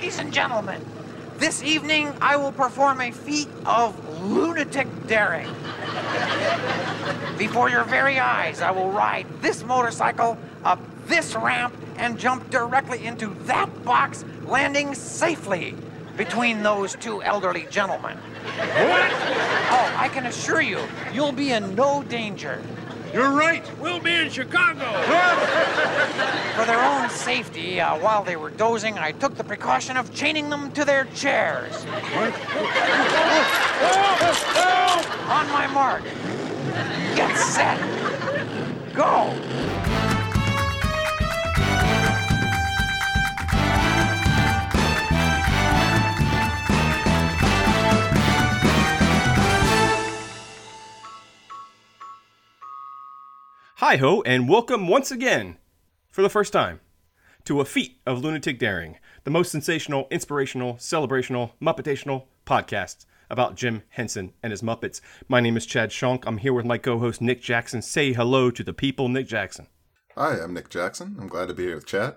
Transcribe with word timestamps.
Ladies 0.00 0.18
and 0.18 0.32
gentlemen, 0.32 0.82
this 1.36 1.62
evening 1.62 2.14
I 2.22 2.34
will 2.36 2.52
perform 2.52 3.02
a 3.02 3.10
feat 3.10 3.48
of 3.66 4.22
lunatic 4.22 4.88
daring. 5.06 5.46
Before 7.36 7.68
your 7.68 7.84
very 7.84 8.18
eyes, 8.18 8.62
I 8.62 8.70
will 8.70 8.90
ride 8.90 9.26
this 9.42 9.62
motorcycle 9.62 10.38
up 10.64 10.80
this 11.06 11.34
ramp 11.34 11.76
and 11.98 12.18
jump 12.18 12.48
directly 12.48 13.04
into 13.04 13.34
that 13.44 13.84
box, 13.84 14.24
landing 14.46 14.94
safely 14.94 15.74
between 16.16 16.62
those 16.62 16.94
two 16.94 17.22
elderly 17.22 17.66
gentlemen. 17.68 18.16
What? 18.16 19.10
Oh, 19.12 19.94
I 19.98 20.08
can 20.10 20.24
assure 20.24 20.62
you, 20.62 20.80
you'll 21.12 21.32
be 21.32 21.52
in 21.52 21.74
no 21.74 22.02
danger. 22.04 22.62
You're 23.12 23.32
right. 23.32 23.64
We'll 23.80 23.98
be 23.98 24.14
in 24.14 24.30
Chicago. 24.30 24.84
For 26.54 26.64
their 26.64 26.80
own 26.80 27.10
safety, 27.10 27.80
uh, 27.80 27.98
while 27.98 28.22
they 28.22 28.36
were 28.36 28.50
dozing, 28.50 28.98
I 28.98 29.10
took 29.12 29.36
the 29.36 29.42
precaution 29.42 29.96
of 29.96 30.14
chaining 30.14 30.48
them 30.48 30.70
to 30.72 30.84
their 30.84 31.06
chairs. 31.06 31.74
On 35.28 35.48
my 35.50 35.66
mark. 35.72 36.04
Get 37.16 37.36
set. 37.36 37.78
Go. 38.94 39.79
Hi 53.80 53.96
ho, 53.96 54.20
and 54.26 54.46
welcome 54.46 54.88
once 54.88 55.10
again, 55.10 55.56
for 56.10 56.20
the 56.20 56.28
first 56.28 56.52
time, 56.52 56.80
to 57.46 57.62
a 57.62 57.64
feat 57.64 57.98
of 58.04 58.22
lunatic 58.22 58.58
daring, 58.58 58.98
the 59.24 59.30
most 59.30 59.50
sensational, 59.50 60.06
inspirational, 60.10 60.76
celebrational, 60.76 61.52
muppetational 61.62 62.24
podcast 62.44 63.06
about 63.30 63.56
Jim 63.56 63.82
Henson 63.88 64.34
and 64.42 64.50
his 64.50 64.60
Muppets. 64.60 65.00
My 65.28 65.40
name 65.40 65.56
is 65.56 65.64
Chad 65.64 65.88
Shonk. 65.88 66.24
I'm 66.26 66.36
here 66.36 66.52
with 66.52 66.66
my 66.66 66.76
co-host 66.76 67.22
Nick 67.22 67.40
Jackson. 67.40 67.80
Say 67.80 68.12
hello 68.12 68.50
to 68.50 68.62
the 68.62 68.74
people, 68.74 69.08
Nick 69.08 69.26
Jackson. 69.26 69.66
Hi, 70.14 70.38
I'm 70.42 70.52
Nick 70.52 70.68
Jackson. 70.68 71.16
I'm 71.18 71.28
glad 71.28 71.48
to 71.48 71.54
be 71.54 71.62
here 71.62 71.76
with 71.76 71.86
Chad. 71.86 72.16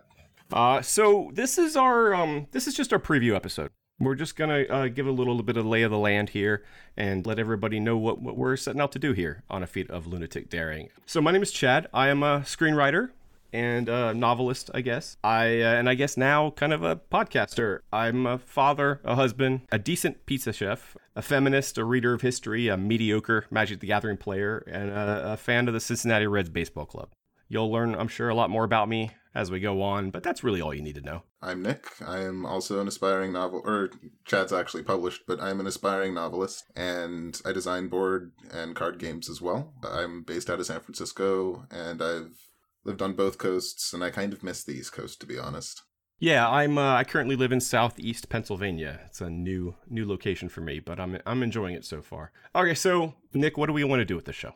Uh, 0.52 0.82
so 0.82 1.32
this 1.34 1.58
is 1.58 1.78
our 1.78 2.14
um, 2.14 2.48
this 2.52 2.68
is 2.68 2.74
just 2.76 2.92
our 2.92 3.00
preview 3.00 3.38
episode. 3.38 3.70
We're 4.00 4.16
just 4.16 4.36
gonna 4.36 4.64
uh, 4.64 4.88
give 4.88 5.08
a 5.08 5.12
little 5.12 5.42
bit 5.44 5.56
of 5.56 5.66
lay 5.66 5.84
of 5.84 5.92
the 5.92 5.98
land 5.98 6.30
here 6.30 6.64
and 6.98 7.26
let 7.26 7.40
everybody 7.40 7.80
know 7.80 7.96
what, 7.96 8.22
what 8.22 8.36
we're 8.36 8.58
setting 8.58 8.82
out 8.82 8.92
to 8.94 9.00
do 9.00 9.14
here 9.14 9.44
on 9.50 9.64
a 9.64 9.68
feat 9.68 9.90
of 9.90 10.08
lunatic 10.08 10.50
daring. 10.50 10.90
So 11.06 11.22
my 11.22 11.32
name 11.32 11.44
is 11.44 11.52
Chad. 11.52 11.88
I 11.94 12.08
am 12.10 12.24
a 12.24 12.40
screenwriter 12.40 13.12
and 13.54 13.88
a 13.88 14.14
novelist, 14.14 14.72
I 14.74 14.82
guess. 14.82 15.18
I 15.24 15.62
uh, 15.62 15.76
and 15.76 15.88
I 15.88 15.94
guess 15.94 16.18
now 16.18 16.50
kind 16.52 16.74
of 16.74 16.84
a 16.84 16.96
podcaster. 16.96 17.80
I'm 17.94 18.26
a 18.26 18.40
father, 18.40 19.00
a 19.04 19.16
husband, 19.16 19.62
a 19.72 19.78
decent 19.78 20.26
pizza 20.26 20.52
chef, 20.52 20.98
a 21.16 21.22
feminist, 21.22 21.78
a 21.78 21.86
reader 21.86 22.14
of 22.14 22.22
history, 22.22 22.68
a 22.68 22.78
mediocre 22.78 23.46
Magic 23.52 23.80
the 23.80 23.88
Gathering 23.88 24.18
player, 24.18 24.64
and 24.68 24.90
a, 24.90 25.34
a 25.34 25.38
fan 25.38 25.68
of 25.68 25.76
the 25.76 25.80
Cincinnati 25.80 26.26
Reds 26.26 26.50
baseball 26.50 26.86
club. 26.86 27.10
You'll 27.54 27.72
learn, 27.72 27.94
I'm 27.94 28.08
sure, 28.08 28.30
a 28.30 28.34
lot 28.34 28.50
more 28.50 28.64
about 28.64 28.90
me 28.90 29.12
as 29.36 29.52
we 29.52 29.60
go 29.60 29.84
on, 29.84 30.10
but 30.10 30.24
that's 30.24 30.44
really 30.44 30.60
all 30.60 30.74
you 30.74 30.82
need 30.82 30.96
to 30.96 31.02
know. 31.02 31.22
I'm 31.40 31.62
Nick. 31.62 31.86
I 32.04 32.22
am 32.22 32.48
also 32.48 32.82
an 32.82 32.88
aspiring 32.88 33.32
novel, 33.32 33.62
or 33.64 33.92
Chad's 34.26 34.52
actually 34.52 34.82
published, 34.82 35.22
but 35.28 35.40
I'm 35.40 35.60
an 35.60 35.68
aspiring 35.68 36.16
novelist, 36.16 36.64
and 36.76 37.40
I 37.46 37.52
design 37.52 37.90
board 37.90 38.32
and 38.52 38.76
card 38.76 38.98
games 38.98 39.30
as 39.30 39.40
well. 39.40 39.72
I'm 39.88 40.24
based 40.24 40.50
out 40.50 40.60
of 40.60 40.66
San 40.66 40.80
Francisco, 40.80 41.68
and 41.70 42.02
I've 42.02 42.50
lived 42.86 43.04
on 43.04 43.14
both 43.14 43.38
coasts, 43.38 43.94
and 43.94 44.04
I 44.04 44.10
kind 44.10 44.34
of 44.34 44.42
miss 44.42 44.64
the 44.64 44.74
East 44.74 44.94
Coast, 44.94 45.20
to 45.20 45.28
be 45.28 45.38
honest. 45.38 45.84
Yeah, 46.18 46.50
I'm. 46.50 46.80
Uh, 46.80 46.96
I 46.96 47.04
currently 47.04 47.36
live 47.36 47.52
in 47.52 47.60
Southeast 47.60 48.30
Pennsylvania. 48.30 49.02
It's 49.06 49.22
a 49.22 49.30
new 49.30 49.76
new 49.88 50.08
location 50.08 50.50
for 50.50 50.62
me, 50.62 50.80
but 50.80 51.00
I'm 51.00 51.20
I'm 51.26 51.44
enjoying 51.44 51.76
it 51.76 51.86
so 51.86 52.02
far. 52.02 52.32
Okay, 52.56 52.74
so 52.74 53.14
Nick, 53.32 53.58
what 53.60 53.68
do 53.68 53.74
we 53.74 53.84
want 53.84 54.00
to 54.00 54.06
do 54.06 54.16
with 54.16 54.26
the 54.26 54.34
show? 54.34 54.54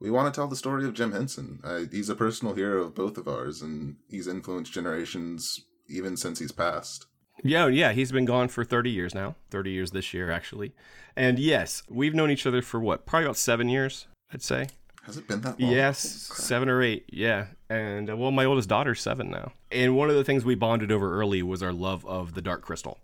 We 0.00 0.10
want 0.10 0.32
to 0.32 0.38
tell 0.38 0.46
the 0.46 0.56
story 0.56 0.84
of 0.84 0.94
Jim 0.94 1.12
Henson. 1.12 1.60
Uh, 1.64 1.80
he's 1.90 2.08
a 2.08 2.14
personal 2.14 2.54
hero 2.54 2.84
of 2.84 2.94
both 2.94 3.18
of 3.18 3.26
ours, 3.26 3.62
and 3.62 3.96
he's 4.08 4.28
influenced 4.28 4.72
generations 4.72 5.60
even 5.88 6.16
since 6.16 6.38
he's 6.38 6.52
passed. 6.52 7.06
Yeah, 7.42 7.66
yeah, 7.68 7.92
he's 7.92 8.12
been 8.12 8.24
gone 8.24 8.48
for 8.48 8.64
30 8.64 8.90
years 8.90 9.14
now. 9.14 9.36
30 9.50 9.70
years 9.70 9.90
this 9.92 10.12
year, 10.12 10.30
actually. 10.30 10.72
And 11.16 11.38
yes, 11.38 11.82
we've 11.88 12.14
known 12.14 12.30
each 12.30 12.46
other 12.46 12.62
for 12.62 12.80
what? 12.80 13.06
Probably 13.06 13.26
about 13.26 13.36
seven 13.36 13.68
years, 13.68 14.06
I'd 14.32 14.42
say. 14.42 14.68
Has 15.04 15.16
it 15.16 15.26
been 15.26 15.40
that 15.40 15.58
long? 15.58 15.70
Yes, 15.70 15.98
seven 15.98 16.68
or 16.68 16.82
eight. 16.82 17.06
Yeah. 17.12 17.46
And 17.70 18.10
uh, 18.10 18.16
well, 18.16 18.30
my 18.30 18.44
oldest 18.44 18.68
daughter's 18.68 19.00
seven 19.00 19.30
now. 19.30 19.52
And 19.70 19.96
one 19.96 20.10
of 20.10 20.16
the 20.16 20.24
things 20.24 20.44
we 20.44 20.54
bonded 20.54 20.92
over 20.92 21.18
early 21.18 21.42
was 21.42 21.62
our 21.62 21.72
love 21.72 22.04
of 22.06 22.34
the 22.34 22.42
Dark 22.42 22.62
Crystal. 22.62 22.98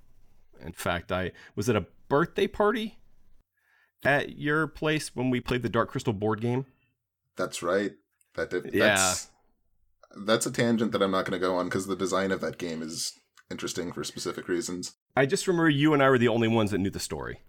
In 0.60 0.72
fact, 0.72 1.10
I 1.10 1.32
was 1.56 1.68
at 1.68 1.76
a 1.76 1.86
birthday 2.08 2.46
party 2.46 2.98
at 4.04 4.36
your 4.36 4.66
place 4.66 5.14
when 5.14 5.30
we 5.30 5.40
played 5.40 5.62
the 5.62 5.68
Dark 5.68 5.90
Crystal 5.90 6.12
board 6.12 6.40
game. 6.40 6.66
That's 7.36 7.62
right. 7.62 7.92
That 8.36 8.50
did, 8.50 8.70
Yeah. 8.74 8.96
that's 8.96 9.28
that's 10.26 10.46
a 10.46 10.50
tangent 10.52 10.92
that 10.92 11.02
I'm 11.02 11.10
not 11.10 11.24
going 11.24 11.40
to 11.40 11.44
go 11.44 11.56
on 11.56 11.66
because 11.66 11.86
the 11.86 11.96
design 11.96 12.30
of 12.30 12.40
that 12.40 12.58
game 12.58 12.82
is 12.82 13.12
interesting 13.50 13.92
for 13.92 14.04
specific 14.04 14.46
reasons. 14.48 14.94
I 15.16 15.26
just 15.26 15.46
remember 15.48 15.68
you 15.68 15.92
and 15.92 16.02
I 16.02 16.08
were 16.10 16.18
the 16.18 16.28
only 16.28 16.48
ones 16.48 16.70
that 16.70 16.78
knew 16.78 16.90
the 16.90 17.00
story. 17.00 17.40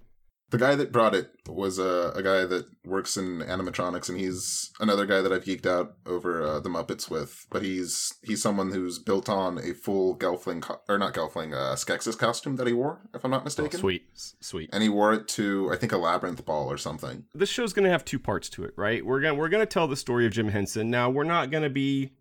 The 0.52 0.60
guy 0.60 0.76
that 0.76 0.92
brought 0.92 1.16
it 1.16 1.32
was 1.48 1.80
a, 1.80 2.14
a 2.16 2.22
guy 2.22 2.46
that 2.46 2.66
works 2.86 3.18
in 3.18 3.40
animatronics, 3.40 4.10
and 4.10 4.18
he's 4.20 4.72
another 4.80 5.06
guy 5.08 5.22
that 5.22 5.34
I've 5.34 5.44
geeked 5.44 5.66
out 5.66 5.96
over 6.06 6.44
uh, 6.44 6.60
the 6.60 6.70
Muppets 6.70 7.10
with. 7.10 7.48
But 7.50 7.64
he's 7.64 8.14
he's 8.24 8.42
someone 8.44 8.72
who's 8.72 9.00
built 9.00 9.28
on 9.28 9.58
a 9.58 9.74
full 9.74 10.16
Gelfling 10.18 10.62
co- 10.62 10.80
or 10.88 10.98
not 11.00 11.14
Gelfling, 11.16 11.54
uh, 11.54 11.76
Skeksis 11.76 12.18
costume 12.18 12.58
that 12.58 12.68
he 12.68 12.74
wore, 12.74 13.02
if 13.16 13.26
I'm 13.26 13.32
not 13.32 13.42
Oh, 13.42 13.46
mistaken. 13.46 13.80
sweet, 13.80 14.08
sweet. 14.40 14.70
And 14.72 14.84
he 14.84 14.88
wore 14.90 15.14
it 15.14 15.28
to 15.30 15.72
I 15.74 15.78
think 15.78 15.92
a 15.92 15.98
labyrinth 15.98 16.46
ball 16.46 16.72
or 16.72 16.78
something. 16.78 17.26
this 17.34 17.50
show's 17.50 17.74
gonna 17.74 17.90
have 17.90 18.06
two 18.06 18.20
parts 18.20 18.48
to 18.50 18.64
it, 18.66 18.74
right? 18.78 19.04
We're 19.06 19.22
gonna 19.22 19.36
we're 19.36 19.50
gonna 19.50 19.66
tell 19.66 19.88
the 19.88 19.98
story 19.98 20.26
of 20.28 20.32
Jim 20.32 20.50
Henson. 20.50 20.92
Now 20.92 21.10
we're 21.10 21.24
not 21.24 21.50
gonna 21.50 21.70
be, 21.72 22.12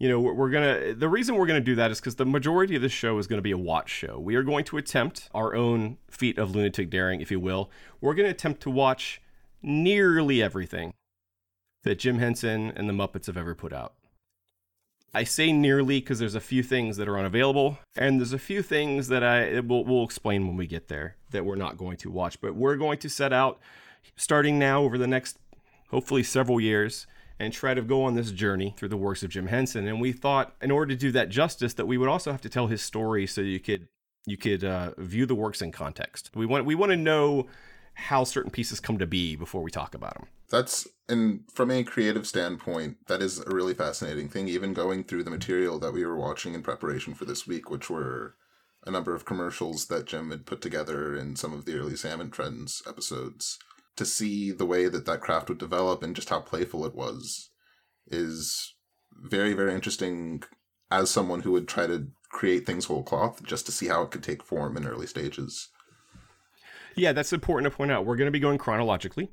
you 0.00 0.08
know, 0.08 0.18
we're, 0.18 0.48
gonna. 0.48 0.94
The 0.94 1.10
reason 1.10 1.34
we're 1.34 1.46
gonna 1.46 1.60
do 1.60 1.74
that 1.74 1.90
is 1.90 2.00
because 2.00 2.14
the 2.14 2.24
majority 2.24 2.74
of 2.74 2.80
this 2.80 2.90
show 2.90 3.18
is 3.18 3.26
gonna 3.26 3.42
be 3.42 3.50
a 3.50 3.58
watch 3.58 3.90
show. 3.90 4.18
We 4.18 4.34
are 4.34 4.42
going 4.42 4.64
to 4.64 4.78
attempt 4.78 5.28
our 5.34 5.54
own 5.54 5.98
feat 6.10 6.38
of 6.38 6.54
lunatic 6.56 6.88
daring, 6.88 7.20
if 7.20 7.30
you 7.30 7.38
will. 7.38 7.70
We're 8.00 8.14
gonna 8.14 8.30
attempt 8.30 8.62
to 8.62 8.70
watch 8.70 9.20
nearly 9.62 10.42
everything 10.42 10.94
that 11.84 11.98
Jim 11.98 12.18
Henson 12.18 12.72
and 12.74 12.88
the 12.88 12.94
Muppets 12.94 13.26
have 13.26 13.36
ever 13.36 13.54
put 13.54 13.74
out. 13.74 13.92
I 15.12 15.24
say 15.24 15.52
nearly 15.52 16.00
because 16.00 16.18
there's 16.18 16.34
a 16.34 16.40
few 16.40 16.62
things 16.62 16.96
that 16.96 17.06
are 17.06 17.18
unavailable, 17.18 17.78
and 17.94 18.18
there's 18.18 18.32
a 18.32 18.38
few 18.38 18.62
things 18.62 19.08
that 19.08 19.22
I 19.22 19.60
will 19.60 19.84
we'll 19.84 20.04
explain 20.04 20.46
when 20.46 20.56
we 20.56 20.66
get 20.66 20.88
there 20.88 21.16
that 21.30 21.44
we're 21.44 21.56
not 21.56 21.76
going 21.76 21.98
to 21.98 22.10
watch. 22.10 22.40
But 22.40 22.54
we're 22.54 22.76
going 22.76 22.98
to 23.00 23.10
set 23.10 23.34
out 23.34 23.60
starting 24.16 24.58
now 24.58 24.82
over 24.82 24.96
the 24.96 25.06
next 25.06 25.36
hopefully 25.90 26.22
several 26.22 26.58
years 26.58 27.06
and 27.40 27.54
try 27.54 27.72
to 27.72 27.80
go 27.80 28.04
on 28.04 28.14
this 28.14 28.30
journey 28.30 28.74
through 28.76 28.90
the 28.90 28.98
works 28.98 29.22
of 29.22 29.30
Jim 29.30 29.46
Henson. 29.46 29.88
And 29.88 29.98
we 29.98 30.12
thought, 30.12 30.54
in 30.60 30.70
order 30.70 30.94
to 30.94 31.00
do 31.00 31.10
that 31.12 31.30
justice, 31.30 31.72
that 31.74 31.86
we 31.86 31.96
would 31.96 32.08
also 32.08 32.30
have 32.30 32.42
to 32.42 32.50
tell 32.50 32.66
his 32.66 32.82
story 32.82 33.26
so 33.26 33.40
you 33.40 33.58
could 33.58 33.88
you 34.26 34.36
could 34.36 34.62
uh, 34.62 34.92
view 34.98 35.24
the 35.24 35.34
works 35.34 35.62
in 35.62 35.72
context. 35.72 36.30
We 36.34 36.44
want 36.44 36.66
we 36.66 36.74
want 36.74 36.90
to 36.90 36.96
know 36.96 37.46
how 37.94 38.24
certain 38.24 38.50
pieces 38.50 38.78
come 38.78 38.98
to 38.98 39.06
be 39.06 39.36
before 39.36 39.62
we 39.62 39.70
talk 39.70 39.94
about 39.94 40.14
them. 40.14 40.26
That's 40.50 40.86
and 41.08 41.44
from 41.50 41.70
a 41.70 41.82
creative 41.82 42.26
standpoint, 42.26 42.98
that 43.08 43.22
is 43.22 43.40
a 43.40 43.54
really 43.54 43.74
fascinating 43.74 44.28
thing. 44.28 44.46
Even 44.46 44.74
going 44.74 45.04
through 45.04 45.24
the 45.24 45.30
material 45.30 45.78
that 45.78 45.92
we 45.92 46.04
were 46.04 46.18
watching 46.18 46.54
in 46.54 46.62
preparation 46.62 47.14
for 47.14 47.24
this 47.24 47.46
week, 47.46 47.70
which 47.70 47.88
were 47.88 48.34
a 48.86 48.90
number 48.90 49.14
of 49.14 49.24
commercials 49.24 49.86
that 49.86 50.06
Jim 50.06 50.30
had 50.30 50.46
put 50.46 50.60
together 50.60 51.16
in 51.16 51.36
some 51.36 51.54
of 51.54 51.64
the 51.64 51.74
early 51.74 51.96
Sam 51.96 52.20
and 52.20 52.34
Friends 52.34 52.82
episodes, 52.86 53.58
to 54.00 54.06
see 54.06 54.50
the 54.50 54.66
way 54.66 54.88
that 54.88 55.06
that 55.06 55.20
craft 55.20 55.48
would 55.48 55.58
develop 55.58 56.02
and 56.02 56.16
just 56.16 56.30
how 56.30 56.40
playful 56.40 56.84
it 56.84 56.94
was, 56.96 57.50
is 58.08 58.74
very 59.14 59.52
very 59.52 59.72
interesting. 59.72 60.42
As 60.92 61.08
someone 61.08 61.42
who 61.42 61.52
would 61.52 61.68
try 61.68 61.86
to 61.86 62.08
create 62.30 62.66
things 62.66 62.86
whole 62.86 63.04
cloth, 63.04 63.44
just 63.44 63.64
to 63.66 63.72
see 63.72 63.86
how 63.86 64.02
it 64.02 64.10
could 64.10 64.24
take 64.24 64.42
form 64.42 64.76
in 64.76 64.84
early 64.84 65.06
stages. 65.06 65.68
Yeah, 66.96 67.12
that's 67.12 67.32
important 67.32 67.70
to 67.70 67.76
point 67.76 67.92
out. 67.92 68.04
We're 68.04 68.16
going 68.16 68.26
to 68.26 68.32
be 68.32 68.40
going 68.40 68.58
chronologically. 68.58 69.30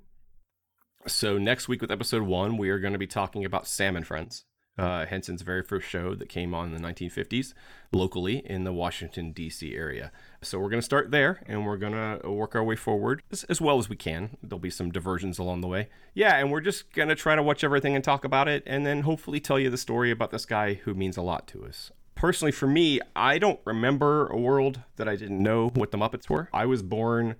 So 1.07 1.39
next 1.39 1.67
week 1.67 1.81
with 1.81 1.89
episode 1.89 2.21
one, 2.21 2.57
we 2.57 2.69
are 2.69 2.79
going 2.79 2.93
to 2.93 2.99
be 2.99 3.07
talking 3.07 3.43
about 3.43 3.67
Sam 3.67 3.95
and 3.95 4.05
Friends, 4.05 4.45
uh, 4.77 5.05
Henson's 5.05 5.41
very 5.41 5.63
first 5.63 5.87
show 5.87 6.13
that 6.15 6.29
came 6.29 6.53
on 6.53 6.73
in 6.73 6.81
the 6.81 6.87
1950s 6.87 7.53
locally 7.91 8.43
in 8.45 8.63
the 8.63 8.73
Washington 8.73 9.31
D.C. 9.31 9.75
area. 9.75 10.11
So 10.41 10.59
we're 10.59 10.69
going 10.69 10.81
to 10.81 10.85
start 10.85 11.11
there, 11.11 11.41
and 11.47 11.65
we're 11.65 11.77
going 11.77 11.93
to 11.93 12.29
work 12.29 12.55
our 12.55 12.63
way 12.63 12.75
forward 12.75 13.23
as, 13.31 13.43
as 13.45 13.59
well 13.59 13.79
as 13.79 13.89
we 13.89 13.95
can. 13.95 14.37
There'll 14.43 14.59
be 14.59 14.69
some 14.69 14.91
diversions 14.91 15.39
along 15.39 15.61
the 15.61 15.67
way. 15.67 15.89
Yeah, 16.13 16.35
and 16.37 16.51
we're 16.51 16.61
just 16.61 16.93
going 16.93 17.09
to 17.09 17.15
try 17.15 17.35
to 17.35 17.43
watch 17.43 17.63
everything 17.63 17.95
and 17.95 18.03
talk 18.03 18.23
about 18.23 18.47
it, 18.47 18.63
and 18.67 18.85
then 18.85 19.01
hopefully 19.01 19.39
tell 19.39 19.59
you 19.59 19.69
the 19.69 19.77
story 19.77 20.11
about 20.11 20.31
this 20.31 20.45
guy 20.45 20.75
who 20.75 20.93
means 20.93 21.17
a 21.17 21.21
lot 21.21 21.47
to 21.47 21.65
us. 21.65 21.91
Personally, 22.13 22.51
for 22.51 22.67
me, 22.67 22.99
I 23.15 23.37
don't 23.37 23.59
remember 23.65 24.27
a 24.27 24.37
world 24.37 24.81
that 24.95 25.07
I 25.07 25.15
didn't 25.15 25.41
know 25.41 25.69
what 25.69 25.91
the 25.91 25.97
Muppets 25.97 26.29
were. 26.29 26.49
I 26.51 26.65
was 26.65 26.81
born 26.81 27.35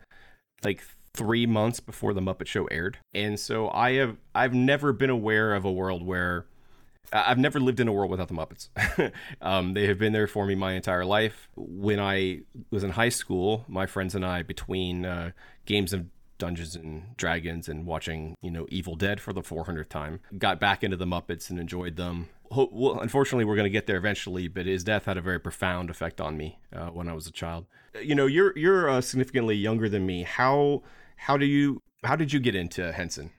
like 0.63 0.83
three 1.13 1.47
months 1.47 1.79
before 1.79 2.13
the 2.13 2.21
Muppet 2.21 2.45
Show 2.45 2.65
aired, 2.65 2.99
and 3.13 3.39
so 3.39 3.69
I 3.69 3.93
have 3.93 4.17
I've 4.35 4.53
never 4.53 4.93
been 4.93 5.09
aware 5.09 5.55
of 5.55 5.65
a 5.65 5.71
world 5.71 6.05
where 6.05 6.45
I've 7.13 7.37
never 7.37 7.59
lived 7.59 7.79
in 7.79 7.87
a 7.87 7.93
world 7.93 8.11
without 8.11 8.27
the 8.27 8.33
Muppets. 8.33 8.69
um, 9.41 9.73
they 9.73 9.87
have 9.87 9.97
been 9.97 10.13
there 10.13 10.27
for 10.27 10.45
me 10.45 10.55
my 10.55 10.73
entire 10.73 11.05
life. 11.05 11.47
When 11.55 11.99
I 11.99 12.41
was 12.69 12.83
in 12.83 12.91
high 12.91 13.09
school, 13.09 13.63
my 13.67 13.85
friends 13.85 14.13
and 14.13 14.25
I, 14.25 14.43
between 14.43 15.05
uh, 15.05 15.31
games 15.65 15.93
of 15.93 16.07
Dungeons 16.37 16.75
and 16.75 17.15
Dragons 17.17 17.69
and 17.69 17.85
watching, 17.85 18.35
you 18.41 18.51
know, 18.51 18.67
Evil 18.69 18.95
Dead 18.95 19.21
for 19.21 19.33
the 19.33 19.41
400th 19.41 19.89
time, 19.89 20.19
got 20.37 20.59
back 20.59 20.83
into 20.83 20.97
the 20.97 21.05
Muppets 21.05 21.49
and 21.49 21.59
enjoyed 21.59 21.95
them. 21.95 22.29
Ho- 22.51 22.69
well, 22.71 22.99
unfortunately, 22.99 23.45
we're 23.45 23.55
going 23.55 23.65
to 23.65 23.69
get 23.69 23.87
there 23.87 23.97
eventually, 23.97 24.47
but 24.47 24.65
his 24.65 24.83
death 24.83 25.05
had 25.05 25.17
a 25.17 25.21
very 25.21 25.39
profound 25.39 25.89
effect 25.89 26.21
on 26.21 26.37
me 26.37 26.59
uh, 26.73 26.87
when 26.87 27.07
I 27.07 27.13
was 27.13 27.27
a 27.27 27.31
child. 27.31 27.65
You 28.01 28.15
know, 28.15 28.25
you're 28.25 28.57
you're 28.57 28.89
uh, 28.89 29.01
significantly 29.01 29.55
younger 29.55 29.89
than 29.89 30.05
me. 30.05 30.23
How 30.23 30.83
how 31.15 31.35
do 31.35 31.45
you 31.45 31.81
how 32.03 32.15
did 32.15 32.31
you 32.31 32.39
get 32.39 32.53
into 32.53 32.91
Henson? 32.91 33.31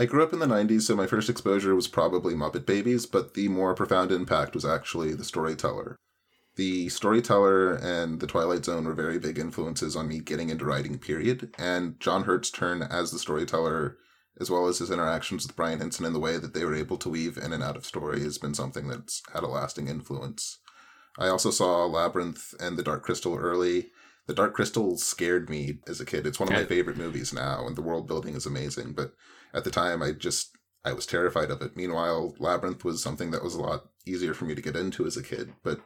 I 0.00 0.06
grew 0.06 0.22
up 0.22 0.32
in 0.32 0.38
the 0.38 0.46
90s, 0.46 0.82
so 0.84 0.96
my 0.96 1.06
first 1.06 1.28
exposure 1.28 1.74
was 1.74 1.86
probably 1.86 2.32
Muppet 2.32 2.64
Babies, 2.64 3.04
but 3.04 3.34
the 3.34 3.48
more 3.48 3.74
profound 3.74 4.10
impact 4.10 4.54
was 4.54 4.64
actually 4.64 5.12
The 5.12 5.24
Storyteller. 5.24 5.98
The 6.56 6.88
Storyteller 6.88 7.74
and 7.74 8.18
The 8.18 8.26
Twilight 8.26 8.64
Zone 8.64 8.86
were 8.86 8.94
very 8.94 9.18
big 9.18 9.38
influences 9.38 9.96
on 9.96 10.08
me 10.08 10.20
getting 10.20 10.48
into 10.48 10.64
writing, 10.64 10.96
period. 10.96 11.54
And 11.58 12.00
John 12.00 12.24
Hurt's 12.24 12.50
turn 12.50 12.80
as 12.82 13.10
the 13.10 13.18
Storyteller, 13.18 13.98
as 14.40 14.50
well 14.50 14.68
as 14.68 14.78
his 14.78 14.90
interactions 14.90 15.46
with 15.46 15.54
Brian 15.54 15.80
Henson 15.80 16.06
and 16.06 16.14
the 16.14 16.18
way 16.18 16.38
that 16.38 16.54
they 16.54 16.64
were 16.64 16.74
able 16.74 16.96
to 16.96 17.10
weave 17.10 17.36
in 17.36 17.52
and 17.52 17.62
out 17.62 17.76
of 17.76 17.84
story, 17.84 18.22
has 18.22 18.38
been 18.38 18.54
something 18.54 18.88
that's 18.88 19.22
had 19.34 19.42
a 19.42 19.48
lasting 19.48 19.88
influence. 19.88 20.60
I 21.18 21.28
also 21.28 21.50
saw 21.50 21.84
Labyrinth 21.84 22.54
and 22.58 22.78
The 22.78 22.82
Dark 22.82 23.02
Crystal 23.02 23.36
early. 23.36 23.90
The 24.30 24.36
Dark 24.36 24.54
Crystal 24.54 24.96
scared 24.96 25.50
me 25.50 25.80
as 25.88 26.00
a 26.00 26.06
kid. 26.06 26.24
It's 26.24 26.38
one 26.38 26.48
of 26.48 26.54
my 26.54 26.64
favorite 26.64 26.96
movies 26.96 27.32
now, 27.32 27.66
and 27.66 27.74
the 27.74 27.82
world 27.82 28.06
building 28.06 28.36
is 28.36 28.46
amazing. 28.46 28.92
But 28.92 29.12
at 29.52 29.64
the 29.64 29.72
time, 29.72 30.04
I 30.04 30.12
just 30.12 30.56
I 30.84 30.92
was 30.92 31.04
terrified 31.04 31.50
of 31.50 31.60
it. 31.62 31.76
Meanwhile, 31.76 32.36
Labyrinth 32.38 32.84
was 32.84 33.02
something 33.02 33.32
that 33.32 33.42
was 33.42 33.56
a 33.56 33.60
lot 33.60 33.86
easier 34.06 34.32
for 34.32 34.44
me 34.44 34.54
to 34.54 34.62
get 34.62 34.76
into 34.76 35.04
as 35.04 35.16
a 35.16 35.22
kid. 35.24 35.54
But 35.64 35.80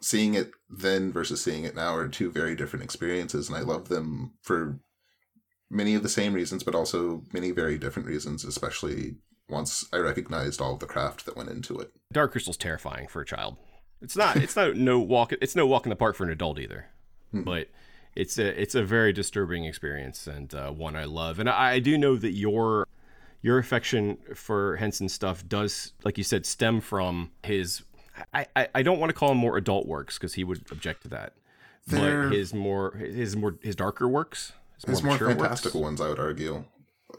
seeing 0.00 0.34
it 0.34 0.52
then 0.70 1.10
versus 1.10 1.42
seeing 1.42 1.64
it 1.64 1.74
now 1.74 1.96
are 1.96 2.06
two 2.06 2.30
very 2.30 2.54
different 2.54 2.84
experiences, 2.84 3.48
and 3.48 3.58
I 3.58 3.62
love 3.62 3.88
them 3.88 4.34
for 4.42 4.78
many 5.68 5.96
of 5.96 6.04
the 6.04 6.08
same 6.08 6.34
reasons, 6.34 6.62
but 6.62 6.76
also 6.76 7.24
many 7.32 7.50
very 7.50 7.76
different 7.76 8.06
reasons. 8.06 8.44
Especially 8.44 9.16
once 9.48 9.84
I 9.92 9.96
recognized 9.96 10.60
all 10.60 10.74
of 10.74 10.78
the 10.78 10.86
craft 10.86 11.26
that 11.26 11.36
went 11.36 11.50
into 11.50 11.76
it. 11.80 11.90
Dark 12.12 12.30
Crystal's 12.30 12.56
terrifying 12.56 13.08
for 13.08 13.20
a 13.20 13.26
child. 13.26 13.56
It's 14.00 14.16
not. 14.16 14.36
It's 14.36 14.54
not 14.54 14.76
no 14.76 15.00
walk. 15.00 15.32
It's 15.40 15.56
no 15.56 15.66
walk 15.66 15.86
in 15.86 15.90
the 15.90 15.96
park 15.96 16.14
for 16.14 16.22
an 16.22 16.30
adult 16.30 16.60
either. 16.60 16.86
But 17.32 17.68
it's 18.14 18.38
a 18.38 18.60
it's 18.60 18.74
a 18.74 18.84
very 18.84 19.12
disturbing 19.12 19.64
experience 19.64 20.26
and 20.26 20.54
uh, 20.54 20.70
one 20.70 20.96
I 20.96 21.04
love. 21.04 21.38
And 21.38 21.48
I, 21.48 21.72
I 21.72 21.78
do 21.78 21.96
know 21.96 22.16
that 22.16 22.32
your 22.32 22.86
your 23.40 23.58
affection 23.58 24.18
for 24.34 24.76
Henson 24.76 25.08
stuff 25.08 25.46
does, 25.48 25.92
like 26.04 26.18
you 26.18 26.24
said, 26.24 26.44
stem 26.46 26.80
from 26.80 27.30
his. 27.42 27.82
I 28.34 28.46
I, 28.54 28.68
I 28.76 28.82
don't 28.82 28.98
want 29.00 29.10
to 29.10 29.14
call 29.14 29.30
him 29.32 29.38
more 29.38 29.56
adult 29.56 29.86
works 29.86 30.18
because 30.18 30.34
he 30.34 30.44
would 30.44 30.70
object 30.70 31.02
to 31.02 31.08
that. 31.08 31.32
They're- 31.86 32.28
But 32.28 32.36
his 32.36 32.52
more 32.54 32.92
his 32.92 33.34
more 33.36 33.56
his 33.62 33.74
darker 33.76 34.06
works. 34.08 34.52
His 34.86 35.02
more 35.02 35.12
mature 35.12 35.28
works. 35.28 35.40
fantastical 35.40 35.80
ones, 35.82 36.00
I 36.00 36.08
would 36.08 36.18
argue, 36.18 36.64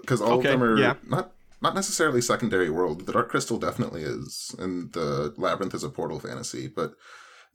because 0.01 0.21
all 0.21 0.33
Okay, 0.39 0.53
of 0.53 0.59
them 0.59 0.63
are 0.69 0.77
yeah. 0.77 0.95
not 1.07 1.31
not 1.61 1.73
necessarily 1.75 2.19
secondary 2.21 2.69
world. 2.69 3.05
The 3.05 3.13
Dark 3.13 3.29
Crystal 3.29 3.57
definitely 3.57 4.03
is, 4.03 4.53
and 4.59 4.91
the 4.93 5.33
Labyrinth 5.37 5.73
is 5.73 5.83
a 5.83 5.89
portal 5.89 6.19
fantasy. 6.19 6.67
But 6.67 6.93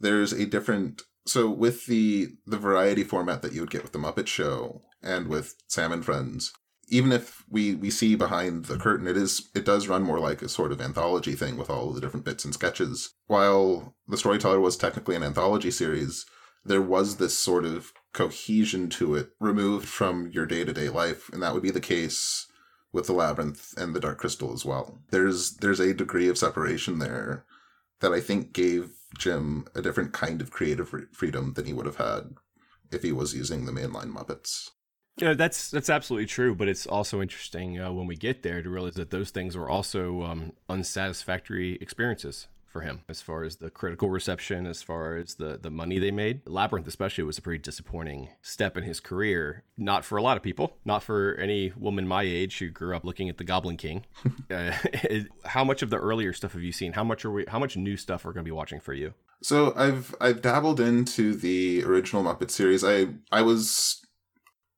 there's 0.01 0.33
a 0.33 0.47
different. 0.47 1.03
So 1.29 1.51
with 1.51 1.87
the 1.87 2.29
the 2.47 2.59
variety 2.59 3.05
format 3.05 3.43
that 3.43 3.53
you 3.53 3.61
would 3.61 3.71
get 3.71 3.83
with 3.83 3.93
the 3.93 3.99
Muppet 3.99 4.27
Show 4.27 4.83
and 5.03 5.29
with 5.29 5.55
Sam 5.67 5.93
and 5.93 6.05
Friends, 6.05 6.53
even 6.89 7.13
if 7.13 7.45
we 7.49 7.75
we 7.75 7.91
see 7.91 8.15
behind 8.15 8.65
the 8.65 8.79
curtain, 8.79 9.07
it 9.07 9.17
is 9.17 9.49
it 9.55 9.65
does 9.65 9.89
run 9.89 10.03
more 10.03 10.19
like 10.19 10.43
a 10.43 10.49
sort 10.49 10.73
of 10.73 10.81
anthology 10.81 11.35
thing 11.35 11.57
with 11.57 11.71
all 11.71 11.89
of 11.89 11.95
the 11.95 12.01
different 12.01 12.25
bits 12.25 12.45
and 12.45 12.55
sketches. 12.55 13.15
While 13.27 13.95
the 14.07 14.17
Storyteller 14.17 14.61
was 14.61 14.77
technically 14.77 15.17
an 15.17 15.23
anthology 15.23 15.71
series, 15.71 16.25
there 16.65 16.83
was 16.83 17.17
this 17.17 17.39
sort 17.39 17.65
of 17.65 17.93
cohesion 18.13 18.89
to 18.91 19.15
it 19.15 19.31
removed 19.39 19.89
from 19.89 20.31
your 20.31 20.47
day-to-day 20.47 20.89
life 20.89 21.29
and 21.33 21.43
that 21.43 21.55
would 21.55 21.63
be 21.63 21.71
the 21.71 21.81
case 21.81 22.47
with 22.93 23.07
the 23.07 23.13
labyrinth 23.13 23.75
and 23.77 23.95
the 23.95 24.01
dark 24.01 24.19
crystal 24.19 24.53
as 24.53 24.65
well 24.65 24.99
there's 25.11 25.57
there's 25.59 25.81
a 25.81 25.95
degree 25.95 26.29
of 26.29 26.39
separation 26.39 26.99
there 26.99 27.45
that 28.01 28.13
i 28.13 28.21
think 28.21 28.53
gave 28.53 28.91
jim 29.17 29.67
a 29.75 29.83
different 29.83 30.13
kind 30.13 30.41
of 30.41 30.51
creative 30.51 30.95
freedom 31.13 31.53
than 31.55 31.65
he 31.65 31.73
would 31.73 31.87
have 31.87 31.97
had 31.97 32.35
if 32.91 33.03
he 33.03 33.13
was 33.13 33.35
using 33.35 33.65
the 33.65 33.73
mainline 33.73 34.13
muppets 34.13 34.71
Yeah, 35.21 35.35
that's 35.35 35.71
that's 35.71 35.91
absolutely 35.91 36.27
true. 36.27 36.55
But 36.55 36.69
it's 36.69 36.87
also 36.87 37.21
interesting 37.21 37.81
uh, 37.81 37.91
when 37.93 38.07
we 38.07 38.15
get 38.17 38.43
there 38.43 38.63
to 38.63 38.71
realize 38.71 38.95
that 38.95 39.11
those 39.11 39.31
things 39.31 39.57
were 39.57 39.69
also 39.69 40.23
um, 40.23 40.53
unsatisfactory 40.69 41.77
experiences 41.81 42.47
for 42.69 42.83
him, 42.83 43.03
as 43.09 43.23
far 43.23 43.45
as 43.45 43.57
the 43.57 43.71
critical 43.71 44.11
reception, 44.11 44.67
as 44.67 44.83
far 44.83 45.17
as 45.17 45.35
the 45.35 45.59
the 45.61 45.71
money 45.71 45.99
they 45.99 46.11
made. 46.11 46.43
Labyrinth, 46.47 46.87
especially, 46.87 47.25
was 47.25 47.39
a 47.39 47.43
pretty 47.43 47.63
disappointing 47.63 48.29
step 48.43 48.77
in 48.77 48.85
his 48.85 49.01
career. 49.01 49.65
Not 49.77 50.05
for 50.05 50.19
a 50.19 50.23
lot 50.23 50.37
of 50.37 50.43
people, 50.43 50.77
not 50.85 51.03
for 51.03 51.35
any 51.35 51.73
woman 51.77 52.07
my 52.07 52.23
age 52.23 52.59
who 52.59 52.69
grew 52.69 52.95
up 52.95 53.05
looking 53.05 53.29
at 53.29 53.39
the 53.39 53.45
Goblin 53.45 53.77
King. 53.77 54.05
uh, 54.51 54.73
how 55.45 55.65
much 55.65 55.83
of 55.83 55.91
the 55.91 55.97
earlier 55.97 56.33
stuff 56.33 56.53
have 56.53 56.63
you 56.63 56.73
seen? 56.73 56.93
How 56.93 57.05
much 57.05 57.25
are 57.25 57.31
we? 57.31 57.45
How 57.49 57.59
much 57.59 57.77
new 57.77 57.97
stuff 57.97 58.25
are 58.27 58.33
going 58.33 58.45
to 58.45 58.49
be 58.49 58.53
watching 58.53 58.81
for 58.81 58.93
you? 58.93 59.15
So 59.43 59.73
I've 59.77 60.15
I've 60.21 60.43
dabbled 60.43 60.81
into 60.81 61.35
the 61.35 61.85
original 61.85 62.23
Muppet 62.23 62.51
series. 62.51 62.85
I 62.85 63.09
I 63.33 63.43
was 63.43 64.05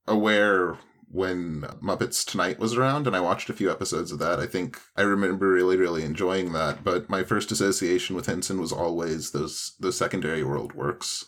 aware 0.07 0.79
when 1.13 1.63
Muppets 1.83 2.25
Tonight 2.25 2.59
was 2.59 2.77
around, 2.77 3.07
and 3.07 3.17
I 3.17 3.21
watched 3.21 3.51
a 3.51 3.53
few 3.53 3.71
episodes 3.71 4.13
of 4.13 4.19
that. 4.21 4.39
I 4.39 4.47
think 4.47 4.81
I 4.97 5.03
remember 5.03 5.49
really 5.51 5.77
really 5.77 6.03
enjoying 6.05 6.53
that. 6.53 6.85
But 6.85 7.09
my 7.11 7.25
first 7.25 7.51
association 7.51 8.15
with 8.17 8.27
Henson 8.27 8.61
was 8.61 8.73
always 8.73 9.33
those 9.33 9.75
those 9.81 9.97
secondary 9.97 10.45
world 10.45 10.73
works. 10.75 11.27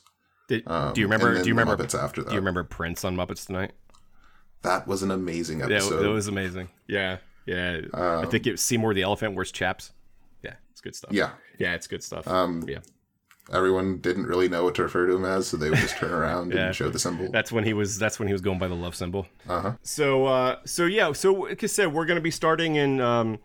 Did, 0.48 0.62
Um, 0.66 0.92
do 0.92 1.00
you 1.00 1.06
remember? 1.06 1.32
Do 1.42 1.48
you 1.48 1.54
remember? 1.54 1.76
Muppets 1.82 1.98
after 2.00 2.22
that? 2.22 2.28
Do 2.30 2.34
you 2.34 2.40
remember 2.40 2.64
Prince 2.64 3.04
on 3.04 3.16
Muppets 3.16 3.46
Tonight? 3.46 3.72
That 4.62 4.86
was 4.86 5.02
an 5.02 5.10
amazing 5.10 5.58
Yeah, 5.58 5.66
episode. 5.66 6.04
it 6.04 6.08
was 6.08 6.28
amazing. 6.28 6.68
Yeah, 6.86 7.18
yeah. 7.46 7.80
I 7.94 8.00
Um, 8.22 8.30
think 8.30 8.46
it 8.46 8.60
Seymour 8.60 8.94
the 8.94 9.02
elephant 9.02 9.34
wears 9.34 9.50
chaps. 9.50 9.90
Yeah, 10.42 10.54
it's 10.70 10.80
good 10.80 10.94
stuff. 10.94 11.12
yeah. 11.12 11.30
yeah, 11.58 11.74
it's 11.74 11.88
good 11.88 12.02
stuff. 12.04 12.28
Um, 12.28 12.64
yeah, 12.68 12.78
Everyone 13.52 13.98
didn't 13.98 14.26
really 14.26 14.48
know 14.48 14.64
what 14.64 14.74
to 14.76 14.82
refer 14.82 15.06
to 15.06 15.16
him 15.16 15.24
as, 15.24 15.48
so 15.48 15.56
they 15.56 15.68
would 15.70 15.78
just 15.78 15.96
turn 15.96 16.12
around 16.12 16.52
Yeah. 16.54 16.66
and 16.66 16.76
show 16.76 16.88
the 16.90 16.98
symbol. 16.98 17.28
that's 17.30 17.50
when 17.50 17.64
he 17.64 17.72
was. 17.72 17.98
That's 17.98 18.18
when 18.18 18.28
he 18.28 18.32
was 18.32 18.40
going 18.40 18.58
by 18.58 18.68
the 18.68 18.76
love 18.76 18.94
symbol. 18.94 19.26
Uh-huh. 19.48 19.72
So, 19.82 20.26
uh, 20.26 20.56
so 20.64 20.86
yeah. 20.86 21.12
So, 21.12 21.32
like 21.32 21.62
I 21.62 21.66
said, 21.66 21.92
we're 21.92 22.06
going 22.06 22.16
to 22.18 22.22
be 22.22 22.30
starting 22.30 22.76
in. 22.76 23.00
Um, 23.00 23.38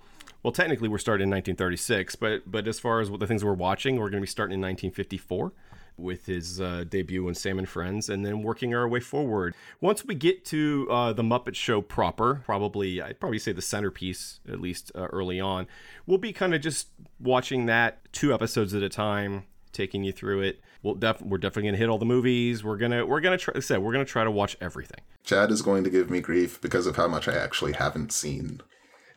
well, 0.43 0.51
technically, 0.53 0.87
we're 0.87 0.99
starting 0.99 1.23
in 1.25 1.31
1936, 1.31 2.15
but 2.15 2.43
but 2.49 2.67
as 2.67 2.79
far 2.79 2.99
as 3.01 3.09
what 3.09 3.19
the 3.19 3.27
things 3.27 3.43
we're 3.43 3.53
watching, 3.53 3.95
we're 3.95 4.09
going 4.09 4.21
to 4.21 4.25
be 4.25 4.27
starting 4.27 4.53
in 4.55 4.61
1954 4.61 5.51
with 5.97 6.27
his 6.27 6.61
uh, 6.61 6.83
debut 6.87 7.27
in 7.27 7.33
Sam 7.33 7.57
and 7.57 7.67
Friends, 7.67 8.07
and 8.07 8.23
then 8.23 8.43
working 8.43 8.75
our 8.75 8.87
way 8.87 8.99
forward. 8.99 9.55
Once 9.81 10.05
we 10.05 10.13
get 10.13 10.45
to 10.45 10.87
uh, 10.91 11.11
the 11.11 11.23
Muppet 11.23 11.55
Show 11.55 11.81
proper, 11.81 12.43
probably 12.45 13.01
I'd 13.01 13.19
probably 13.19 13.39
say 13.39 13.51
the 13.51 13.63
centerpiece, 13.63 14.39
at 14.47 14.61
least 14.61 14.91
uh, 14.93 15.07
early 15.07 15.39
on, 15.39 15.65
we'll 16.05 16.19
be 16.19 16.31
kind 16.33 16.53
of 16.53 16.61
just 16.61 16.89
watching 17.19 17.65
that 17.65 17.97
two 18.13 18.31
episodes 18.31 18.75
at 18.75 18.83
a 18.83 18.89
time, 18.89 19.45
taking 19.77 20.03
you 20.03 20.11
through 20.11 20.41
it. 20.41 20.59
We'll 20.83 20.95
def- 20.95 21.21
we're 21.21 21.37
definitely 21.37 21.69
gonna 21.69 21.77
hit 21.77 21.89
all 21.89 21.99
the 21.99 22.05
movies. 22.05 22.63
We're 22.63 22.77
gonna 22.77 23.05
we're 23.05 23.21
gonna 23.21 23.37
try. 23.37 23.53
like 23.53 23.63
I 23.63 23.65
said 23.65 23.79
we're 23.79 23.93
gonna 23.93 24.05
try 24.05 24.23
to 24.23 24.31
watch 24.31 24.57
everything. 24.59 24.99
Chad 25.23 25.51
is 25.51 25.61
going 25.61 25.83
to 25.83 25.89
give 25.89 26.09
me 26.09 26.19
grief 26.19 26.59
because 26.59 26.87
of 26.87 26.95
how 26.95 27.07
much 27.07 27.27
I 27.27 27.35
actually 27.35 27.73
haven't 27.73 28.11
seen 28.11 28.61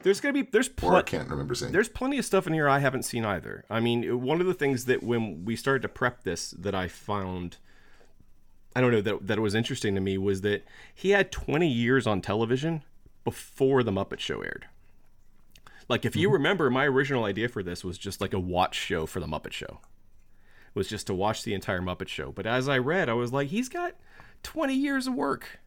There's 0.02 0.20
gonna 0.20 0.34
be 0.34 0.42
there's 0.42 0.68
or 0.68 0.72
pl- 0.72 1.02
can't 1.02 1.28
remember 1.28 1.54
seeing. 1.54 1.72
there's 1.72 1.88
plenty 1.88 2.18
of 2.18 2.24
stuff 2.24 2.46
in 2.46 2.52
here 2.52 2.68
I 2.68 2.78
haven't 2.78 3.04
seen 3.04 3.24
either. 3.24 3.64
I 3.70 3.80
mean, 3.80 4.22
one 4.22 4.40
of 4.40 4.46
the 4.46 4.54
things 4.54 4.84
that 4.84 5.02
when 5.02 5.44
we 5.44 5.56
started 5.56 5.82
to 5.82 5.88
prep 5.88 6.22
this 6.22 6.50
that 6.52 6.74
I 6.74 6.86
found 6.88 7.56
I 8.76 8.80
don't 8.80 8.92
know 8.92 9.00
that 9.00 9.26
that 9.26 9.40
was 9.40 9.54
interesting 9.54 9.94
to 9.96 10.00
me 10.00 10.18
was 10.18 10.42
that 10.42 10.64
he 10.94 11.10
had 11.10 11.32
20 11.32 11.66
years 11.66 12.06
on 12.06 12.20
television 12.20 12.84
before 13.24 13.82
the 13.82 13.90
Muppet 13.90 14.20
Show 14.20 14.40
aired. 14.42 14.66
Like 15.88 16.04
if 16.04 16.14
you 16.14 16.28
mm-hmm. 16.28 16.34
remember 16.34 16.70
my 16.70 16.86
original 16.86 17.24
idea 17.24 17.48
for 17.48 17.64
this 17.64 17.82
was 17.84 17.98
just 17.98 18.20
like 18.20 18.32
a 18.32 18.38
watch 18.38 18.76
show 18.76 19.06
for 19.06 19.18
the 19.18 19.26
Muppet 19.26 19.52
Show. 19.52 19.80
Was 20.74 20.88
just 20.88 21.06
to 21.08 21.14
watch 21.14 21.42
the 21.42 21.54
entire 21.54 21.80
Muppet 21.80 22.08
Show. 22.08 22.30
But 22.32 22.46
as 22.46 22.68
I 22.68 22.78
read, 22.78 23.08
I 23.08 23.14
was 23.14 23.32
like 23.32 23.48
he's 23.48 23.68
got 23.68 23.94
20 24.44 24.74
years 24.74 25.06
of 25.06 25.14
work 25.14 25.58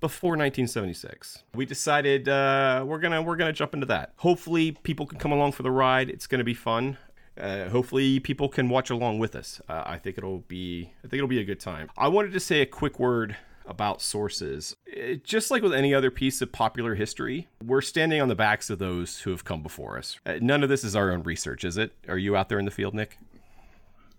before 0.00 0.30
1976. 0.30 1.42
We 1.54 1.66
decided 1.66 2.28
uh, 2.28 2.84
we're 2.86 2.98
gonna 2.98 3.22
we're 3.22 3.36
gonna 3.36 3.52
jump 3.52 3.74
into 3.74 3.86
that. 3.86 4.12
Hopefully, 4.16 4.72
people 4.82 5.06
can 5.06 5.18
come 5.18 5.32
along 5.32 5.52
for 5.52 5.62
the 5.62 5.70
ride. 5.70 6.10
It's 6.10 6.26
gonna 6.26 6.44
be 6.44 6.54
fun. 6.54 6.96
Uh, 7.38 7.68
hopefully, 7.68 8.20
people 8.20 8.48
can 8.48 8.68
watch 8.68 8.90
along 8.90 9.18
with 9.18 9.34
us. 9.34 9.60
Uh, 9.68 9.82
I 9.84 9.98
think 9.98 10.18
it'll 10.18 10.40
be 10.40 10.90
I 11.00 11.08
think 11.08 11.14
it'll 11.14 11.28
be 11.28 11.40
a 11.40 11.44
good 11.44 11.60
time. 11.60 11.88
I 11.96 12.08
wanted 12.08 12.32
to 12.32 12.40
say 12.40 12.60
a 12.60 12.66
quick 12.66 12.98
word 12.98 13.36
about 13.66 14.02
sources. 14.02 14.76
It- 14.86 15.24
just 15.24 15.50
like 15.50 15.62
with 15.62 15.72
any 15.74 15.94
other 15.94 16.10
piece 16.10 16.42
of 16.42 16.52
popular 16.52 16.94
history, 16.94 17.48
we're 17.64 17.80
standing 17.80 18.20
on 18.20 18.28
the 18.28 18.34
backs 18.34 18.68
of 18.68 18.78
those 18.78 19.20
who 19.20 19.30
have 19.30 19.44
come 19.44 19.62
before 19.62 19.96
us. 19.96 20.18
Uh, 20.26 20.34
none 20.40 20.62
of 20.62 20.68
this 20.68 20.84
is 20.84 20.94
our 20.94 21.10
own 21.10 21.22
research, 21.22 21.64
is 21.64 21.76
it? 21.78 21.92
Are 22.08 22.18
you 22.18 22.36
out 22.36 22.48
there 22.50 22.58
in 22.58 22.66
the 22.66 22.70
field, 22.70 22.92
Nick? 22.94 23.18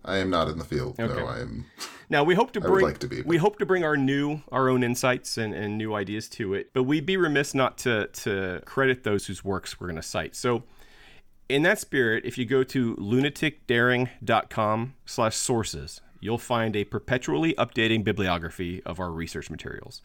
I 0.05 0.17
am 0.17 0.29
not 0.29 0.47
in 0.47 0.57
the 0.57 0.63
field. 0.63 0.99
Okay. 0.99 1.13
No, 1.13 1.25
I 1.25 1.39
am. 1.39 1.65
Now 2.09 2.23
we 2.23 2.35
hope 2.35 2.51
to 2.53 2.59
would 2.61 2.67
bring 2.67 2.85
like 2.85 2.99
to 2.99 3.07
be, 3.07 3.21
we 3.23 3.37
hope 3.37 3.57
to 3.59 3.65
bring 3.65 3.83
our 3.83 3.97
new 3.97 4.41
our 4.51 4.69
own 4.69 4.83
insights 4.83 5.37
and, 5.37 5.53
and 5.53 5.77
new 5.77 5.93
ideas 5.93 6.29
to 6.29 6.53
it, 6.53 6.71
but 6.73 6.83
we'd 6.83 7.05
be 7.05 7.17
remiss 7.17 7.53
not 7.53 7.77
to 7.79 8.07
to 8.07 8.61
credit 8.65 9.03
those 9.03 9.27
whose 9.27 9.43
works 9.43 9.79
we're 9.79 9.87
going 9.87 9.95
to 9.95 10.01
cite. 10.01 10.35
So 10.35 10.63
in 11.49 11.63
that 11.63 11.79
spirit, 11.79 12.25
if 12.25 12.37
you 12.37 12.45
go 12.45 12.63
to 12.63 12.95
lunaticdaring.com 12.95 14.93
slash 15.05 15.35
sources, 15.35 16.01
you'll 16.19 16.37
find 16.37 16.75
a 16.75 16.83
perpetually 16.85 17.53
updating 17.53 18.03
bibliography 18.03 18.81
of 18.83 18.99
our 18.99 19.11
research 19.11 19.49
materials. 19.49 20.01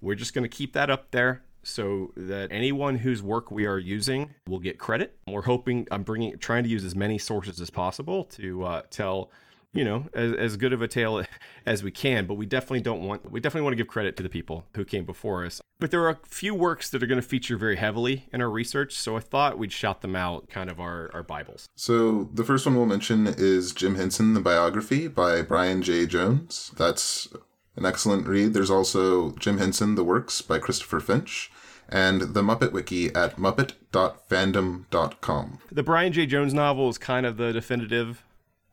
We're 0.00 0.14
just 0.14 0.32
going 0.32 0.44
to 0.44 0.48
keep 0.48 0.72
that 0.72 0.88
up 0.88 1.10
there 1.10 1.42
so 1.62 2.12
that 2.16 2.50
anyone 2.50 2.96
whose 2.96 3.22
work 3.22 3.50
we 3.50 3.66
are 3.66 3.78
using 3.78 4.34
will 4.48 4.58
get 4.58 4.78
credit. 4.78 5.16
We're 5.26 5.42
hoping 5.42 5.86
I'm 5.90 6.02
bringing 6.02 6.38
trying 6.38 6.64
to 6.64 6.70
use 6.70 6.84
as 6.84 6.94
many 6.94 7.18
sources 7.18 7.60
as 7.60 7.70
possible 7.70 8.24
to 8.24 8.64
uh, 8.64 8.82
tell 8.90 9.30
you 9.72 9.84
know 9.84 10.06
as, 10.14 10.32
as 10.32 10.56
good 10.56 10.72
of 10.72 10.82
a 10.82 10.88
tale 10.88 11.22
as 11.66 11.82
we 11.82 11.90
can 11.90 12.26
but 12.26 12.34
we 12.34 12.46
definitely 12.46 12.80
don't 12.80 13.02
want 13.02 13.30
we 13.30 13.40
definitely 13.40 13.62
want 13.62 13.72
to 13.72 13.76
give 13.76 13.86
credit 13.86 14.16
to 14.16 14.22
the 14.22 14.28
people 14.28 14.64
who 14.74 14.84
came 14.84 15.04
before 15.04 15.44
us 15.44 15.60
but 15.78 15.90
there 15.90 16.02
are 16.02 16.10
a 16.10 16.18
few 16.26 16.54
works 16.54 16.90
that 16.90 17.02
are 17.02 17.06
going 17.06 17.20
to 17.20 17.26
feature 17.26 17.56
very 17.56 17.76
heavily 17.76 18.26
in 18.32 18.42
our 18.42 18.50
research 18.50 18.94
so 18.94 19.16
i 19.16 19.20
thought 19.20 19.58
we'd 19.58 19.72
shout 19.72 20.00
them 20.00 20.16
out 20.16 20.48
kind 20.48 20.70
of 20.70 20.80
our, 20.80 21.10
our 21.14 21.22
bibles 21.22 21.68
So 21.76 22.28
the 22.34 22.44
first 22.44 22.66
one 22.66 22.74
we'll 22.76 22.86
mention 22.86 23.26
is 23.26 23.72
Jim 23.72 23.94
Henson, 23.94 24.34
the 24.34 24.40
biography 24.40 25.08
by 25.08 25.42
Brian 25.42 25.82
Jay 25.82 26.06
Jones. 26.06 26.72
That's 26.76 27.28
an 27.76 27.86
excellent 27.86 28.26
read. 28.26 28.52
There's 28.54 28.70
also 28.70 29.30
Jim 29.32 29.58
Henson, 29.58 29.94
the 29.94 30.04
works 30.04 30.40
by 30.42 30.58
Christopher 30.58 31.00
Finch, 31.00 31.50
and 31.88 32.34
the 32.34 32.42
Muppet 32.42 32.72
Wiki 32.72 33.14
at 33.14 33.36
muppet.fandom.com. 33.36 35.58
the 35.72 35.82
brian 35.82 36.12
jay 36.12 36.26
jones 36.26 36.54
novel 36.54 36.88
is 36.88 36.98
kind 36.98 37.26
of 37.26 37.36
the 37.36 37.52
definitive 37.52 38.24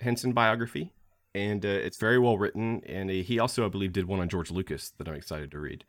henson 0.01 0.33
biography 0.33 0.93
and 1.33 1.65
uh, 1.65 1.69
it's 1.69 1.97
very 1.97 2.19
well 2.19 2.37
written 2.37 2.83
and 2.85 3.09
uh, 3.09 3.13
he 3.13 3.39
also 3.39 3.65
i 3.65 3.69
believe 3.69 3.91
did 3.91 4.07
one 4.07 4.19
on 4.19 4.29
george 4.29 4.51
lucas 4.51 4.91
that 4.97 5.07
i'm 5.07 5.15
excited 5.15 5.49
to 5.49 5.57
read 5.59 5.83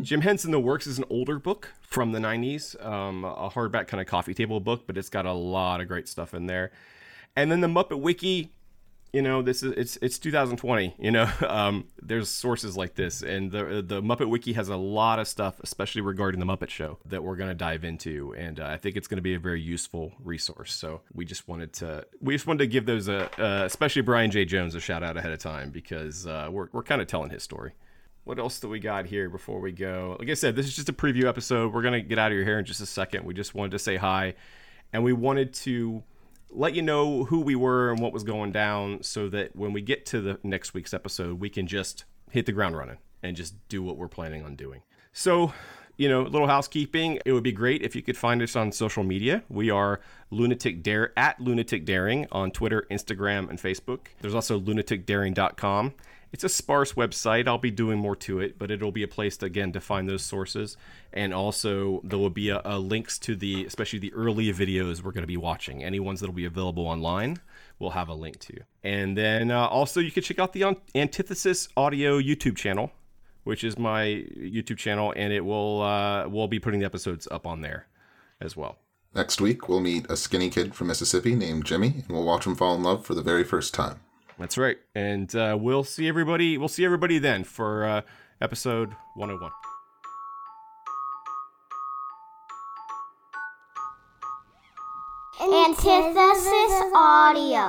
Jim 0.00 0.20
Henson 0.20 0.52
The 0.52 0.60
Works 0.60 0.86
is 0.86 0.98
an 0.98 1.04
older 1.10 1.40
book 1.40 1.72
from 1.80 2.12
the 2.12 2.20
90s, 2.20 2.80
um, 2.86 3.24
a 3.24 3.50
hardback 3.50 3.88
kind 3.88 4.00
of 4.00 4.06
coffee 4.06 4.32
table 4.34 4.60
book, 4.60 4.86
but 4.86 4.96
it's 4.96 5.08
got 5.08 5.26
a 5.26 5.32
lot 5.32 5.80
of 5.80 5.88
great 5.88 6.06
stuff 6.06 6.34
in 6.34 6.46
there. 6.46 6.70
And 7.34 7.50
then 7.50 7.62
the 7.62 7.66
Muppet 7.66 8.00
Wiki, 8.00 8.52
you 9.12 9.22
know, 9.22 9.40
this 9.40 9.62
is 9.62 9.72
it's 9.72 9.98
it's 10.02 10.18
2020. 10.18 10.94
You 10.98 11.10
know, 11.10 11.30
um, 11.48 11.86
there's 12.02 12.28
sources 12.28 12.76
like 12.76 12.94
this, 12.94 13.22
and 13.22 13.50
the 13.50 13.82
the 13.86 14.02
Muppet 14.02 14.28
Wiki 14.28 14.52
has 14.52 14.68
a 14.68 14.76
lot 14.76 15.18
of 15.18 15.26
stuff, 15.26 15.60
especially 15.60 16.02
regarding 16.02 16.40
the 16.40 16.46
Muppet 16.46 16.68
Show, 16.68 16.98
that 17.06 17.22
we're 17.22 17.36
going 17.36 17.48
to 17.48 17.54
dive 17.54 17.84
into, 17.84 18.34
and 18.36 18.60
uh, 18.60 18.66
I 18.66 18.76
think 18.76 18.96
it's 18.96 19.08
going 19.08 19.16
to 19.16 19.22
be 19.22 19.34
a 19.34 19.38
very 19.38 19.60
useful 19.60 20.12
resource. 20.22 20.74
So 20.74 21.00
we 21.14 21.24
just 21.24 21.48
wanted 21.48 21.72
to 21.74 22.06
we 22.20 22.34
just 22.34 22.46
wanted 22.46 22.58
to 22.58 22.66
give 22.66 22.86
those 22.86 23.08
a 23.08 23.30
uh, 23.42 23.64
especially 23.64 24.02
Brian 24.02 24.30
Jay 24.30 24.44
Jones 24.44 24.74
a 24.74 24.80
shout 24.80 25.02
out 25.02 25.16
ahead 25.16 25.32
of 25.32 25.38
time 25.38 25.70
because 25.70 26.26
uh, 26.26 26.48
we're 26.50 26.68
we're 26.72 26.82
kind 26.82 27.00
of 27.00 27.08
telling 27.08 27.30
his 27.30 27.42
story. 27.42 27.72
What 28.24 28.38
else 28.38 28.60
do 28.60 28.68
we 28.68 28.78
got 28.78 29.06
here 29.06 29.30
before 29.30 29.58
we 29.58 29.72
go? 29.72 30.16
Like 30.18 30.28
I 30.28 30.34
said, 30.34 30.54
this 30.54 30.66
is 30.66 30.76
just 30.76 30.90
a 30.90 30.92
preview 30.92 31.24
episode. 31.24 31.72
We're 31.72 31.82
gonna 31.82 32.02
get 32.02 32.18
out 32.18 32.30
of 32.30 32.36
your 32.36 32.44
hair 32.44 32.58
in 32.58 32.66
just 32.66 32.82
a 32.82 32.86
second. 32.86 33.24
We 33.24 33.32
just 33.32 33.54
wanted 33.54 33.70
to 33.70 33.78
say 33.78 33.96
hi, 33.96 34.34
and 34.92 35.02
we 35.02 35.14
wanted 35.14 35.54
to 35.54 36.02
let 36.50 36.74
you 36.74 36.82
know 36.82 37.24
who 37.24 37.40
we 37.40 37.54
were 37.54 37.90
and 37.90 38.00
what 38.00 38.12
was 38.12 38.24
going 38.24 38.52
down, 38.52 39.02
so 39.02 39.28
that 39.28 39.54
when 39.54 39.72
we 39.72 39.82
get 39.82 40.06
to 40.06 40.20
the 40.20 40.38
next 40.42 40.74
week's 40.74 40.94
episode, 40.94 41.40
we 41.40 41.50
can 41.50 41.66
just 41.66 42.04
hit 42.30 42.46
the 42.46 42.52
ground 42.52 42.76
running 42.76 42.98
and 43.22 43.36
just 43.36 43.54
do 43.68 43.82
what 43.82 43.96
we're 43.96 44.08
planning 44.08 44.44
on 44.44 44.54
doing. 44.54 44.82
So, 45.12 45.52
you 45.96 46.08
know, 46.08 46.22
little 46.22 46.46
housekeeping. 46.46 47.18
It 47.24 47.32
would 47.32 47.42
be 47.42 47.52
great 47.52 47.82
if 47.82 47.96
you 47.96 48.02
could 48.02 48.16
find 48.16 48.40
us 48.40 48.54
on 48.54 48.70
social 48.72 49.02
media. 49.02 49.42
We 49.48 49.70
are 49.70 50.00
lunatic 50.30 50.82
dare 50.82 51.12
at 51.18 51.40
lunatic 51.40 51.84
daring 51.84 52.26
on 52.30 52.50
Twitter, 52.52 52.86
Instagram, 52.90 53.50
and 53.50 53.58
Facebook. 53.58 54.06
There's 54.20 54.34
also 54.34 54.60
lunaticdaring.com. 54.60 55.94
It's 56.32 56.44
a 56.44 56.48
sparse 56.48 56.92
website. 56.92 57.48
I'll 57.48 57.58
be 57.58 57.70
doing 57.70 57.98
more 57.98 58.16
to 58.16 58.40
it, 58.40 58.58
but 58.58 58.70
it'll 58.70 58.92
be 58.92 59.02
a 59.02 59.08
place 59.08 59.36
to, 59.38 59.46
again 59.46 59.72
to 59.72 59.80
find 59.80 60.08
those 60.08 60.22
sources. 60.22 60.76
And 61.12 61.32
also, 61.32 62.00
there 62.04 62.18
will 62.18 62.30
be 62.30 62.50
a, 62.50 62.60
a 62.64 62.78
links 62.78 63.18
to 63.20 63.34
the, 63.34 63.64
especially 63.64 63.98
the 63.98 64.12
early 64.12 64.52
videos 64.52 65.02
we're 65.02 65.12
going 65.12 65.22
to 65.22 65.26
be 65.26 65.36
watching. 65.36 65.82
Any 65.82 66.00
ones 66.00 66.20
that'll 66.20 66.34
be 66.34 66.44
available 66.44 66.86
online, 66.86 67.40
we'll 67.78 67.90
have 67.90 68.08
a 68.08 68.14
link 68.14 68.38
to. 68.40 68.60
And 68.82 69.16
then 69.16 69.50
uh, 69.50 69.66
also, 69.66 70.00
you 70.00 70.10
can 70.10 70.22
check 70.22 70.38
out 70.38 70.52
the 70.52 70.76
Antithesis 70.94 71.68
Audio 71.76 72.20
YouTube 72.20 72.56
channel, 72.56 72.92
which 73.44 73.64
is 73.64 73.78
my 73.78 74.04
YouTube 74.36 74.76
channel, 74.76 75.14
and 75.16 75.32
it 75.32 75.44
will 75.44 75.80
uh, 75.80 76.28
we'll 76.28 76.48
be 76.48 76.58
putting 76.58 76.80
the 76.80 76.86
episodes 76.86 77.26
up 77.30 77.46
on 77.46 77.62
there 77.62 77.86
as 78.40 78.56
well. 78.56 78.76
Next 79.14 79.40
week, 79.40 79.68
we'll 79.68 79.80
meet 79.80 80.04
a 80.10 80.16
skinny 80.16 80.50
kid 80.50 80.74
from 80.74 80.88
Mississippi 80.88 81.34
named 81.34 81.64
Jimmy, 81.64 82.04
and 82.06 82.08
we'll 82.08 82.24
watch 82.24 82.46
him 82.46 82.54
fall 82.54 82.74
in 82.74 82.82
love 82.82 83.06
for 83.06 83.14
the 83.14 83.22
very 83.22 83.44
first 83.44 83.72
time. 83.72 84.00
That's 84.38 84.56
right, 84.56 84.76
and 84.94 85.34
uh, 85.34 85.58
we'll 85.60 85.82
see 85.82 86.06
everybody. 86.06 86.58
We'll 86.58 86.68
see 86.68 86.84
everybody 86.84 87.18
then 87.18 87.42
for 87.42 87.84
uh, 87.84 88.02
episode 88.40 88.94
101. 89.16 89.50
Antithesis 95.40 96.92
Audio. 96.94 97.66